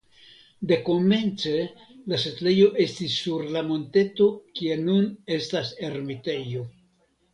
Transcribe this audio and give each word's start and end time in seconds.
Dekomence 0.69 1.51
la 2.13 2.19
setlejo 2.23 2.69
estis 2.85 3.17
sur 3.25 3.45
la 3.57 3.63
monteto 3.69 4.27
kie 4.61 4.79
nun 4.89 5.07
estas 5.37 5.75
ermitejo. 5.91 6.65